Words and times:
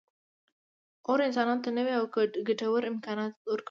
اور 1.09 1.17
انسانانو 1.27 1.63
ته 1.65 1.69
نوي 1.77 1.93
او 1.99 2.03
ګټور 2.47 2.81
امکانات 2.91 3.31
ورکړل. 3.35 3.59